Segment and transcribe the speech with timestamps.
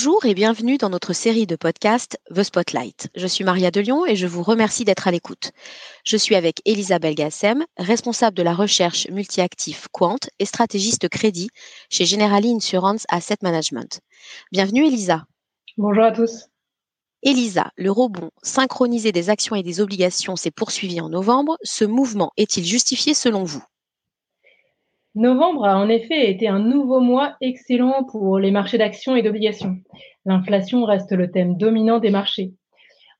[0.00, 3.08] Bonjour et bienvenue dans notre série de podcasts The Spotlight.
[3.16, 5.50] Je suis Maria Delion et je vous remercie d'être à l'écoute.
[6.04, 11.50] Je suis avec Elisa Belgassem, responsable de la recherche multi-actif Quant et stratégiste crédit
[11.90, 13.98] chez Generali Insurance Asset Management.
[14.52, 15.24] Bienvenue Elisa.
[15.76, 16.46] Bonjour à tous.
[17.24, 21.56] Elisa, le rebond synchronisé des actions et des obligations s'est poursuivi en novembre.
[21.64, 23.64] Ce mouvement est-il justifié selon vous?
[25.18, 29.78] Novembre a en effet été un nouveau mois excellent pour les marchés d'actions et d'obligations.
[30.24, 32.52] L'inflation reste le thème dominant des marchés.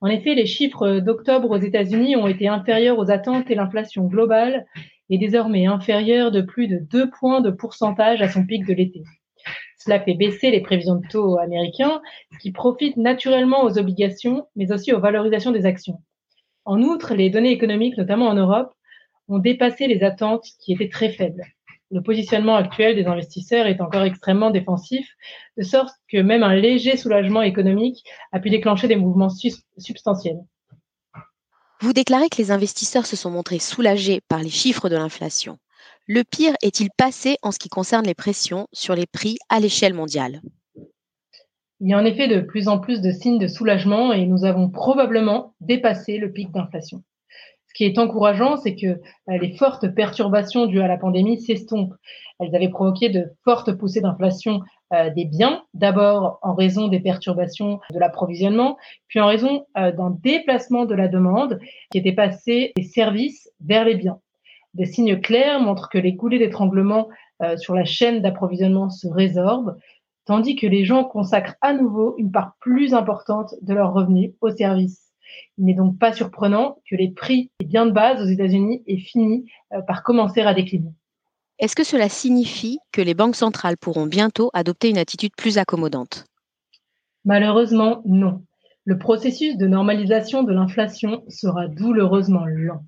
[0.00, 4.64] En effet, les chiffres d'octobre aux États-Unis ont été inférieurs aux attentes et l'inflation globale
[5.10, 9.02] est désormais inférieure de plus de 2 points de pourcentage à son pic de l'été.
[9.76, 12.00] Cela fait baisser les prévisions de taux américains,
[12.40, 15.98] qui profite naturellement aux obligations, mais aussi aux valorisations des actions.
[16.64, 18.72] En outre, les données économiques, notamment en Europe,
[19.26, 21.42] ont dépassé les attentes qui étaient très faibles
[21.90, 25.08] le positionnement actuel des investisseurs est encore extrêmement défensif,
[25.56, 29.30] de sorte que même un léger soulagement économique a pu déclencher des mouvements
[29.78, 30.40] substantiels.
[31.80, 35.58] Vous déclarez que les investisseurs se sont montrés soulagés par les chiffres de l'inflation.
[36.06, 39.94] Le pire est-il passé en ce qui concerne les pressions sur les prix à l'échelle
[39.94, 40.40] mondiale?
[41.80, 44.44] Il y a en effet de plus en plus de signes de soulagement et nous
[44.44, 47.04] avons probablement dépassé le pic d'inflation.
[47.68, 48.98] Ce qui est encourageant, c'est que euh,
[49.40, 51.94] les fortes perturbations dues à la pandémie s'estompent.
[52.40, 54.62] Elles avaient provoqué de fortes poussées d'inflation
[54.94, 60.10] euh, des biens, d'abord en raison des perturbations de l'approvisionnement, puis en raison euh, d'un
[60.10, 61.60] déplacement de la demande
[61.90, 64.18] qui était passé des services vers les biens.
[64.72, 67.08] Des signes clairs montrent que les coulées d'étranglement
[67.56, 69.76] sur la chaîne d'approvisionnement se résorbent,
[70.26, 74.50] tandis que les gens consacrent à nouveau une part plus importante de leurs revenus aux
[74.50, 75.07] services.
[75.56, 78.98] Il n'est donc pas surprenant que les prix des biens de base aux États-Unis aient
[78.98, 80.92] fini euh, par commencer à décliner.
[81.58, 86.24] Est-ce que cela signifie que les banques centrales pourront bientôt adopter une attitude plus accommodante?
[87.24, 88.44] Malheureusement, non.
[88.84, 92.84] Le processus de normalisation de l'inflation sera douloureusement lent.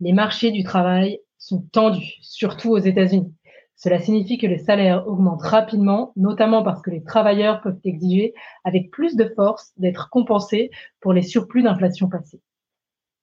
[0.00, 3.34] Les marchés du travail sont tendus, surtout aux États-Unis.
[3.82, 8.32] Cela signifie que les salaires augmentent rapidement, notamment parce que les travailleurs peuvent exiger
[8.62, 10.70] avec plus de force d'être compensés
[11.00, 12.40] pour les surplus d'inflation passés.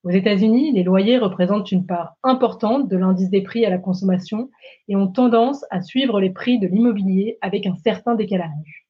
[0.03, 4.49] Aux États-Unis, les loyers représentent une part importante de l'indice des prix à la consommation
[4.89, 8.85] et ont tendance à suivre les prix de l'immobilier avec un certain décalage.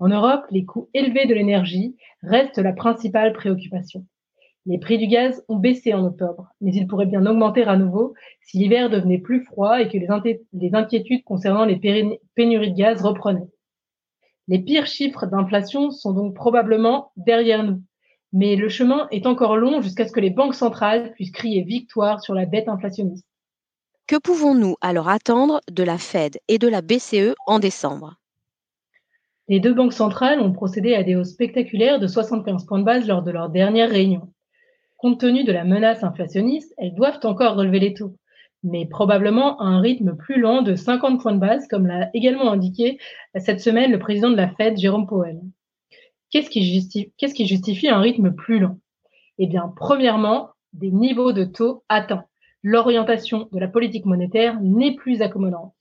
[0.00, 4.04] En Europe, les coûts élevés de l'énergie restent la principale préoccupation.
[4.68, 8.12] Les prix du gaz ont baissé en octobre, mais ils pourraient bien augmenter à nouveau
[8.42, 11.76] si l'hiver devenait plus froid et que les, inquiétudes concernant les
[12.34, 13.48] pénuries de gaz reprenaient.
[14.46, 17.82] Les pires chiffres d'inflation sont donc probablement derrière nous,
[18.34, 22.20] mais le chemin est encore long jusqu'à ce que les banques centrales puissent crier victoire
[22.20, 23.24] sur la dette inflationniste.
[24.06, 28.16] Que pouvons-nous alors attendre de la Fed et de la BCE en décembre?
[29.48, 33.08] Les deux banques centrales ont procédé à des hausses spectaculaires de 75 points de base
[33.08, 34.30] lors de leur dernière réunion.
[34.98, 38.16] Compte tenu de la menace inflationniste, elles doivent encore relever les taux,
[38.64, 42.50] mais probablement à un rythme plus lent de 50 points de base, comme l'a également
[42.50, 42.98] indiqué
[43.36, 45.40] cette semaine le président de la Fed, Jérôme Powell.
[46.30, 48.80] Qu'est-ce qui, justifie, qu'est-ce qui justifie un rythme plus lent?
[49.38, 52.24] Eh bien, premièrement, des niveaux de taux atteints.
[52.64, 55.74] L'orientation de la politique monétaire n'est plus accommodante.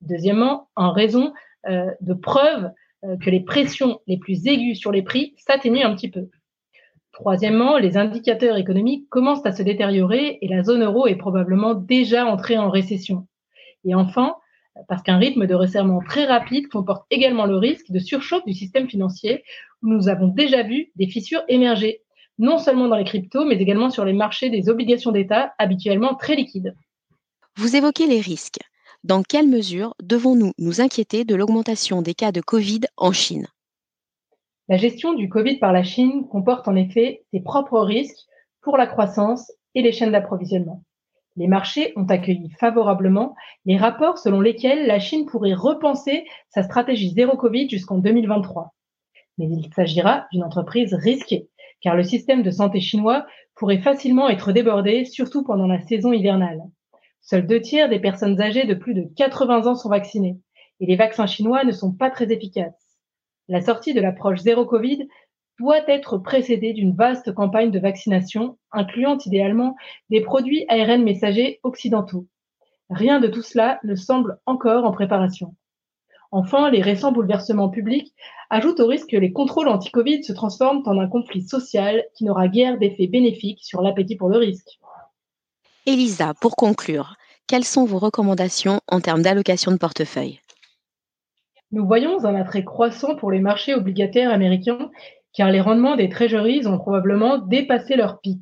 [0.00, 1.32] Deuxièmement, en raison
[1.68, 2.72] euh, de preuves
[3.04, 6.28] euh, que les pressions les plus aiguës sur les prix s'atténuent un petit peu.
[7.12, 12.24] Troisièmement, les indicateurs économiques commencent à se détériorer et la zone euro est probablement déjà
[12.26, 13.26] entrée en récession.
[13.84, 14.36] Et enfin,
[14.88, 18.88] parce qu'un rythme de resserrement très rapide comporte également le risque de surchauffe du système
[18.88, 19.42] financier,
[19.82, 22.02] où nous avons déjà vu des fissures émerger,
[22.38, 26.36] non seulement dans les cryptos, mais également sur les marchés des obligations d'État, habituellement très
[26.36, 26.74] liquides.
[27.56, 28.60] Vous évoquez les risques.
[29.02, 33.46] Dans quelle mesure devons-nous nous inquiéter de l'augmentation des cas de Covid en Chine?
[34.70, 38.24] La gestion du Covid par la Chine comporte en effet ses propres risques
[38.62, 40.84] pour la croissance et les chaînes d'approvisionnement.
[41.34, 43.34] Les marchés ont accueilli favorablement
[43.64, 48.72] les rapports selon lesquels la Chine pourrait repenser sa stratégie zéro Covid jusqu'en 2023.
[49.38, 51.48] Mais il s'agira d'une entreprise risquée,
[51.80, 56.62] car le système de santé chinois pourrait facilement être débordé, surtout pendant la saison hivernale.
[57.22, 60.38] Seuls deux tiers des personnes âgées de plus de 80 ans sont vaccinées,
[60.78, 62.89] et les vaccins chinois ne sont pas très efficaces.
[63.50, 65.08] La sortie de l'approche zéro Covid
[65.58, 69.74] doit être précédée d'une vaste campagne de vaccination, incluant idéalement
[70.08, 72.28] des produits ARN messagers occidentaux.
[72.90, 75.56] Rien de tout cela ne semble encore en préparation.
[76.30, 78.14] Enfin, les récents bouleversements publics
[78.50, 82.46] ajoutent au risque que les contrôles anti-Covid se transforment en un conflit social qui n'aura
[82.46, 84.78] guère d'effet bénéfique sur l'appétit pour le risque.
[85.86, 87.16] Elisa, pour conclure,
[87.48, 90.38] quelles sont vos recommandations en termes d'allocation de portefeuille?
[91.72, 94.90] Nous voyons un attrait croissant pour les marchés obligataires américains
[95.32, 98.40] car les rendements des treasuries ont probablement dépassé leur pic.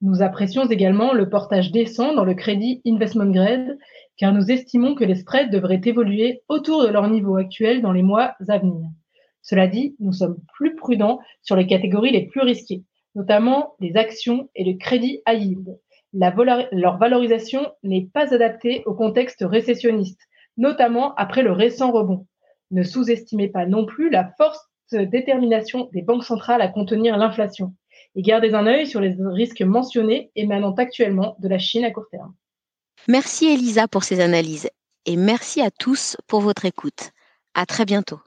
[0.00, 3.76] Nous apprécions également le portage décent dans le crédit investment grade
[4.16, 8.04] car nous estimons que les spreads devraient évoluer autour de leur niveau actuel dans les
[8.04, 8.88] mois à venir.
[9.42, 12.84] Cela dit, nous sommes plus prudents sur les catégories les plus risquées,
[13.16, 15.78] notamment les actions et le crédit high yield.
[16.12, 20.20] leur valorisation n'est pas adaptée au contexte récessionniste,
[20.56, 22.28] notamment après le récent rebond.
[22.72, 24.58] Ne sous-estimez pas non plus la force
[24.92, 27.74] de détermination des banques centrales à contenir l'inflation
[28.14, 32.08] et gardez un œil sur les risques mentionnés émanant actuellement de la Chine à court
[32.10, 32.34] terme.
[33.08, 34.68] Merci Elisa pour ces analyses
[35.06, 37.10] et merci à tous pour votre écoute.
[37.54, 38.20] À très bientôt.